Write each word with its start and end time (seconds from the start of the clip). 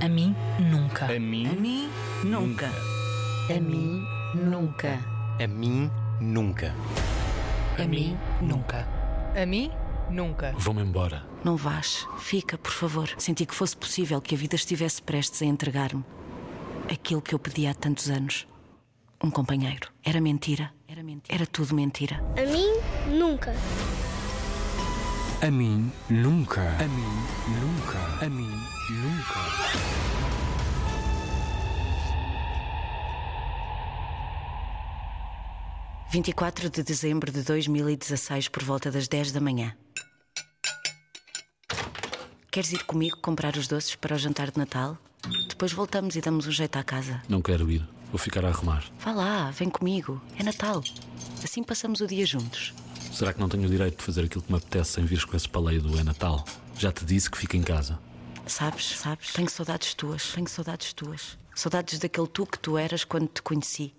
A 0.00 0.08
mim, 0.08 0.34
nunca. 0.58 1.06
A 1.06 1.18
mim, 1.18 1.46
A 1.46 1.52
mim, 1.52 1.90
nunca. 2.24 2.70
A 3.54 3.60
mim, 3.60 4.02
nunca. 4.34 4.98
a 5.42 5.46
mim, 5.46 5.90
nunca. 6.20 6.74
A 7.78 7.84
mim, 7.86 8.16
nunca. 8.40 8.86
A 9.40 9.46
mim, 9.46 9.70
nunca. 10.10 10.52
Vou-me 10.58 10.82
embora. 10.82 11.24
Não 11.44 11.56
vás. 11.56 12.06
Fica, 12.18 12.56
por 12.58 12.72
favor. 12.72 13.10
Senti 13.18 13.44
que 13.46 13.54
fosse 13.54 13.76
possível 13.76 14.20
que 14.20 14.34
a 14.34 14.38
vida 14.38 14.56
estivesse 14.56 15.02
prestes 15.02 15.42
a 15.42 15.46
entregar-me 15.46 16.04
aquilo 16.90 17.22
que 17.22 17.34
eu 17.34 17.38
pedi 17.38 17.66
há 17.66 17.74
tantos 17.74 18.08
anos. 18.10 18.46
Um 19.22 19.30
companheiro. 19.30 19.88
Era 20.04 20.20
mentira. 20.20 20.72
Era 20.88 21.02
mentira. 21.02 21.34
Era 21.34 21.46
tudo 21.46 21.74
mentira. 21.74 22.22
A 22.36 22.50
mim, 22.50 23.16
nunca. 23.18 23.54
A 25.42 25.50
mim, 25.50 25.90
nunca. 26.10 26.60
A 26.78 26.84
mim, 26.86 27.26
nunca. 27.60 27.98
A 28.24 28.28
mim, 28.28 28.50
nunca.– 28.90 29.40
24 36.10 36.68
de 36.68 36.82
dezembro 36.82 37.32
de 37.32 37.40
2016, 37.42 38.48
por 38.48 38.62
volta 38.62 38.90
das 38.90 39.08
10 39.08 39.32
da 39.32 39.40
manhã. 39.40 39.74
Queres 42.50 42.72
ir 42.72 42.84
comigo 42.84 43.16
comprar 43.22 43.56
os 43.56 43.66
doces 43.66 43.94
para 43.94 44.16
o 44.16 44.18
jantar 44.18 44.50
de 44.50 44.58
Natal? 44.58 44.98
Depois 45.48 45.72
voltamos 45.72 46.16
e 46.16 46.20
damos 46.20 46.46
um 46.46 46.52
jeito 46.52 46.76
à 46.76 46.84
casa. 46.84 47.22
Não 47.26 47.40
quero 47.40 47.70
ir. 47.70 47.88
Vou 48.10 48.18
ficar 48.18 48.44
a 48.44 48.48
arrumar. 48.48 48.84
Vá 48.98 49.12
lá, 49.12 49.50
vem 49.52 49.70
comigo. 49.70 50.20
É 50.38 50.42
Natal. 50.42 50.82
Assim 51.42 51.62
passamos 51.62 52.00
o 52.02 52.06
dia 52.06 52.26
juntos. 52.26 52.74
Será 53.12 53.32
que 53.32 53.40
não 53.40 53.48
tenho 53.48 53.66
o 53.66 53.70
direito 53.70 53.98
de 53.98 54.04
fazer 54.04 54.24
aquilo 54.24 54.42
que 54.42 54.52
me 54.52 54.58
apetece 54.58 54.92
sem 54.92 55.04
vires 55.04 55.24
com 55.24 55.36
esse 55.36 55.48
paleio 55.48 55.82
do 55.82 55.98
É 55.98 56.04
Natal? 56.04 56.44
Já 56.78 56.92
te 56.92 57.04
disse 57.04 57.30
que 57.30 57.36
fica 57.36 57.56
em 57.56 57.62
casa. 57.62 57.98
Sabes, 58.46 58.98
sabes, 58.98 59.32
tenho 59.32 59.48
saudades 59.50 59.94
tuas, 59.94 60.32
tenho 60.32 60.48
saudades 60.48 60.92
tuas. 60.92 61.38
Saudades 61.54 61.98
daquele 61.98 62.26
tu 62.28 62.46
que 62.46 62.58
tu 62.58 62.78
eras 62.78 63.04
quando 63.04 63.28
te 63.28 63.42
conheci. 63.42 63.92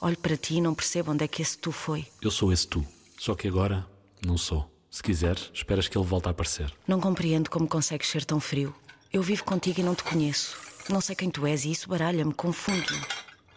Olho 0.00 0.18
para 0.18 0.36
ti 0.36 0.54
e 0.54 0.60
não 0.60 0.74
percebo 0.74 1.12
onde 1.12 1.24
é 1.24 1.28
que 1.28 1.42
esse 1.42 1.56
tu 1.56 1.70
foi. 1.70 2.06
Eu 2.20 2.30
sou 2.30 2.52
esse 2.52 2.66
tu. 2.66 2.84
Só 3.18 3.34
que 3.34 3.46
agora 3.46 3.86
não 4.24 4.36
sou. 4.38 4.68
Se 4.90 5.02
quiseres, 5.02 5.50
esperas 5.54 5.86
que 5.86 5.96
ele 5.96 6.06
volte 6.06 6.26
a 6.26 6.30
aparecer. 6.30 6.72
Não 6.86 7.00
compreendo 7.00 7.48
como 7.50 7.68
consegues 7.68 8.08
ser 8.08 8.24
tão 8.24 8.40
frio. 8.40 8.74
Eu 9.12 9.22
vivo 9.22 9.44
contigo 9.44 9.80
e 9.80 9.82
não 9.84 9.94
te 9.94 10.02
conheço. 10.02 10.56
Não 10.88 11.00
sei 11.00 11.14
quem 11.14 11.30
tu 11.30 11.46
és 11.46 11.64
e 11.64 11.70
isso 11.70 11.88
baralha-me, 11.88 12.34
confunde-me. 12.34 13.00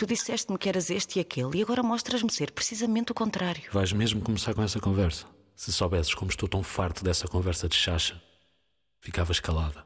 Tu 0.00 0.06
disseste-me 0.06 0.56
que 0.56 0.66
eras 0.66 0.88
este 0.88 1.18
e 1.18 1.20
aquele 1.20 1.58
e 1.58 1.62
agora 1.62 1.82
mostras-me 1.82 2.32
ser 2.32 2.52
precisamente 2.52 3.12
o 3.12 3.14
contrário. 3.14 3.64
Vais 3.70 3.92
mesmo 3.92 4.22
começar 4.22 4.54
com 4.54 4.62
essa 4.62 4.80
conversa? 4.80 5.26
Se 5.54 5.70
soubesses 5.70 6.14
como 6.14 6.30
estou 6.30 6.48
tão 6.48 6.62
farto 6.62 7.04
dessa 7.04 7.28
conversa 7.28 7.68
de 7.68 7.76
chacha, 7.76 8.18
ficavas 8.98 9.40
calada. 9.40 9.84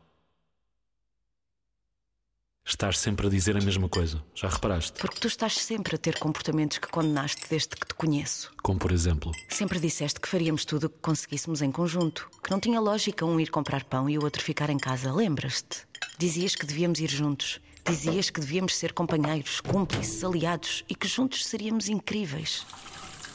Estás 2.64 3.00
sempre 3.00 3.26
a 3.26 3.28
dizer 3.28 3.56
a 3.56 3.60
mesma 3.60 3.88
coisa. 3.88 4.24
Já 4.36 4.48
reparaste? 4.48 5.00
Porque 5.00 5.18
tu 5.18 5.26
estás 5.26 5.54
sempre 5.54 5.96
a 5.96 5.98
ter 5.98 6.16
comportamentos 6.20 6.78
que 6.78 6.86
condenaste 6.86 7.48
desde 7.50 7.70
que 7.70 7.84
te 7.84 7.94
conheço. 7.94 8.52
Como 8.62 8.78
por 8.78 8.92
exemplo, 8.92 9.32
Sempre 9.48 9.80
disseste 9.80 10.20
que 10.20 10.28
faríamos 10.28 10.64
tudo 10.64 10.84
o 10.84 10.90
que 10.90 11.00
conseguíssemos 11.00 11.60
em 11.60 11.72
conjunto, 11.72 12.30
que 12.40 12.52
não 12.52 12.60
tinha 12.60 12.78
lógica 12.78 13.26
um 13.26 13.40
ir 13.40 13.50
comprar 13.50 13.82
pão 13.82 14.08
e 14.08 14.16
o 14.16 14.22
outro 14.22 14.44
ficar 14.44 14.70
em 14.70 14.78
casa. 14.78 15.12
Lembras-te? 15.12 15.84
Dizias 16.16 16.54
que 16.54 16.66
devíamos 16.66 17.00
ir 17.00 17.10
juntos. 17.10 17.58
Dizias 17.86 18.30
que 18.30 18.40
devíamos 18.40 18.76
ser 18.76 18.92
companheiros, 18.94 19.60
cúmplices, 19.60 20.24
aliados 20.24 20.84
e 20.88 20.94
que 20.94 21.06
juntos 21.06 21.44
seríamos 21.46 21.88
incríveis. 21.88 22.66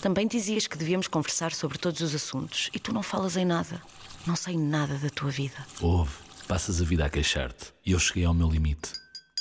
Também 0.01 0.27
dizias 0.27 0.65
que 0.65 0.77
devíamos 0.77 1.07
conversar 1.07 1.53
sobre 1.53 1.77
todos 1.77 2.01
os 2.01 2.15
assuntos 2.15 2.69
e 2.73 2.79
tu 2.79 2.91
não 2.91 3.03
falas 3.03 3.37
em 3.37 3.45
nada. 3.45 3.81
Não 4.25 4.35
sei 4.35 4.57
nada 4.57 4.95
da 4.97 5.09
tua 5.09 5.29
vida. 5.29 5.55
ouve, 5.81 6.13
passas 6.47 6.81
a 6.81 6.83
vida 6.85 7.05
a 7.05 7.09
queixar-te 7.09 7.73
e 7.85 7.91
eu 7.91 7.99
cheguei 7.99 8.25
ao 8.25 8.33
meu 8.33 8.49
limite. 8.49 8.91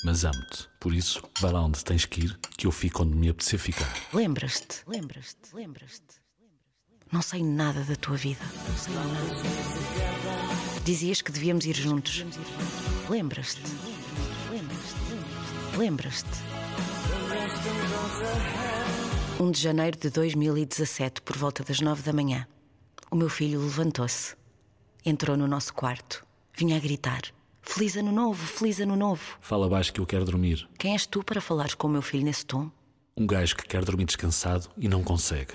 Mas 0.05 0.25
amo-te. 0.25 0.69
Por 0.78 0.92
isso, 0.95 1.22
vai 1.41 1.53
lá 1.53 1.62
onde 1.62 1.83
tens 1.84 2.05
que 2.05 2.20
ir, 2.20 2.39
que 2.56 2.67
eu 2.67 2.70
fico 2.70 3.03
onde 3.03 3.17
me 3.17 3.28
apetecer 3.31 3.59
ficar. 3.59 3.93
Lembras-te? 4.12 4.83
Lembras-te? 4.87 5.55
Lembras-te? 5.55 6.21
Não 7.11 7.22
sei 7.22 7.43
nada 7.43 7.82
da 7.82 7.97
tua 7.97 8.16
vida. 8.16 8.44
Não 8.69 8.77
sei 8.77 8.94
nada. 8.94 9.09
Dizias 10.84 11.22
que 11.22 11.32
devíamos 11.32 11.65
ir 11.65 11.75
juntos. 11.75 12.25
Lembras-te? 13.09 13.62
Lembras-te? 15.78 16.28
Lembras-te? 17.12 17.69
1 19.41 19.50
de 19.53 19.61
janeiro 19.61 19.97
de 19.97 20.11
2017, 20.11 21.22
por 21.22 21.37
volta 21.37 21.62
das 21.62 21.81
9 21.81 22.03
da 22.03 22.12
manhã. 22.12 22.49
O 23.12 23.15
meu 23.15 23.28
filho 23.28 23.61
levantou-se. 23.61 24.34
Entrou 25.06 25.37
no 25.37 25.47
nosso 25.47 25.72
quarto. 25.72 26.27
Vinha 26.53 26.77
a 26.77 26.81
gritar: 26.81 27.22
Feliz 27.62 27.97
ano 27.97 28.11
novo, 28.11 28.44
feliz 28.44 28.81
ano 28.81 28.97
novo. 28.97 29.38
Fala 29.41 29.69
baixo 29.69 29.93
que 29.93 30.00
eu 30.00 30.06
quero 30.06 30.25
dormir. 30.25 30.69
Quem 30.77 30.94
és 30.94 31.06
tu 31.06 31.22
para 31.22 31.41
falares 31.41 31.75
com 31.75 31.87
o 31.87 31.91
meu 31.91 32.03
filho 32.03 32.25
nesse 32.25 32.44
tom? 32.44 32.69
Um 33.17 33.25
gajo 33.25 33.55
que 33.55 33.69
quer 33.69 33.84
dormir 33.84 34.06
descansado 34.06 34.69
e 34.77 34.88
não 34.88 35.05
consegue. 35.05 35.55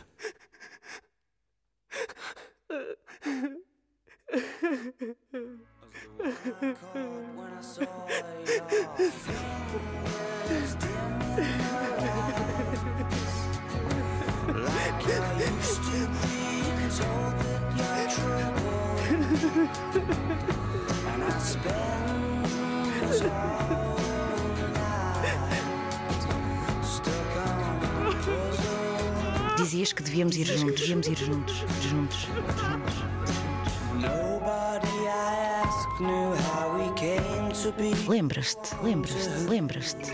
Dizias 29.57 29.93
que 29.93 30.03
devíamos 30.03 30.35
ir 30.37 30.47
juntos, 30.47 30.81
devíamos 30.81 31.07
ir 31.07 31.19
juntos, 31.19 31.59
juntos, 31.59 31.85
juntos. 31.91 32.27
Nobody 32.73 33.82
I 34.01 35.61
asked 35.63 36.01
knew 36.01 36.33
how 36.35 36.75
we 36.75 36.91
came 36.95 37.51
to 37.61 37.71
be. 37.73 37.93
Lembras-te, 38.09 38.75
lembras-te, 38.83 39.49
lembras-te. 39.49 40.11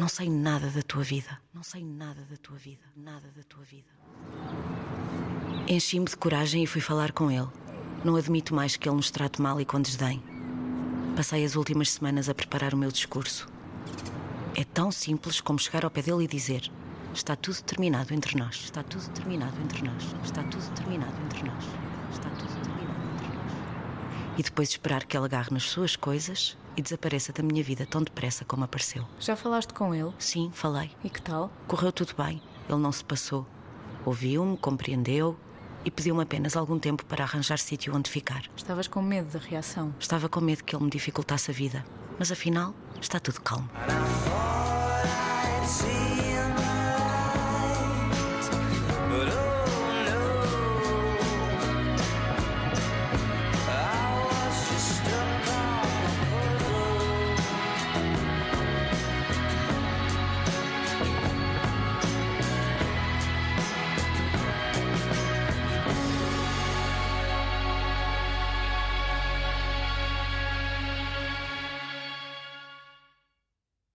Não 0.00 0.08
sei 0.08 0.28
nada 0.28 0.68
da 0.68 0.82
tua 0.82 1.02
vida. 1.02 1.38
Não 1.54 1.62
sei 1.62 1.84
nada 1.84 2.22
da 2.28 2.36
tua 2.36 2.56
vida. 2.56 2.82
Nada 2.96 3.28
da 3.34 3.42
tua 3.44 3.62
vida. 3.62 3.88
Enchi-me 5.68 6.06
de 6.06 6.16
coragem 6.16 6.64
e 6.64 6.66
fui 6.66 6.80
falar 6.80 7.12
com 7.12 7.30
ele. 7.30 7.48
Não 8.04 8.16
admito 8.16 8.54
mais 8.54 8.76
que 8.76 8.88
ele 8.88 8.96
nos 8.96 9.10
trate 9.10 9.40
mal 9.40 9.60
e 9.60 9.64
com 9.64 9.80
desdém. 9.80 10.22
Passei 11.14 11.44
as 11.44 11.54
últimas 11.54 11.90
semanas 11.90 12.28
a 12.28 12.34
preparar 12.34 12.74
o 12.74 12.76
meu 12.76 12.90
discurso. 12.90 13.46
É 14.56 14.64
tão 14.64 14.90
simples 14.90 15.40
como 15.40 15.58
chegar 15.58 15.84
ao 15.84 15.90
pé 15.90 16.02
dele 16.02 16.24
e 16.24 16.28
dizer: 16.28 16.70
Está 17.14 17.36
tudo 17.36 17.62
terminado 17.62 18.14
entre 18.14 18.38
nós. 18.38 18.56
Está 18.56 18.82
tudo 18.82 19.06
terminado 19.10 19.54
entre 19.62 19.82
nós. 19.82 20.02
Está 20.24 20.42
tudo 20.44 20.74
terminado 20.74 21.14
entre 21.24 21.42
nós. 21.42 21.64
Está 22.10 22.30
tudo 22.30 22.62
terminado 22.62 23.14
entre 23.14 23.28
nós. 23.36 24.38
E 24.38 24.42
depois 24.42 24.70
esperar 24.70 25.04
que 25.04 25.16
ele 25.16 25.26
agarre 25.26 25.50
nas 25.50 25.64
suas 25.64 25.94
coisas 25.94 26.56
e 26.74 26.80
desapareça 26.80 27.32
da 27.32 27.42
minha 27.42 27.62
vida 27.62 27.84
tão 27.84 28.02
depressa 28.02 28.46
como 28.46 28.64
apareceu. 28.64 29.06
Já 29.20 29.36
falaste 29.36 29.74
com 29.74 29.94
ele? 29.94 30.12
Sim, 30.18 30.50
falei. 30.54 30.90
E 31.04 31.10
que 31.10 31.20
tal? 31.20 31.52
Correu 31.68 31.92
tudo 31.92 32.14
bem. 32.16 32.40
Ele 32.66 32.80
não 32.80 32.90
se 32.90 33.04
passou. 33.04 33.46
Ouviu-me, 34.06 34.56
compreendeu 34.56 35.38
e 35.84 35.90
pediu-me 35.90 36.22
apenas 36.22 36.56
algum 36.56 36.78
tempo 36.78 37.04
para 37.04 37.24
arranjar 37.24 37.58
sítio 37.58 37.94
onde 37.94 38.10
ficar. 38.10 38.44
Estavas 38.56 38.88
com 38.88 39.02
medo 39.02 39.30
da 39.30 39.38
reação. 39.38 39.94
Estava 40.00 40.30
com 40.30 40.40
medo 40.40 40.64
que 40.64 40.74
ele 40.74 40.84
me 40.84 40.90
dificultasse 40.90 41.50
a 41.50 41.54
vida. 41.54 41.84
Mas 42.18 42.32
afinal, 42.32 42.74
está 43.00 43.20
tudo 43.20 43.40
calmo. 43.42 43.68
See 45.66 46.61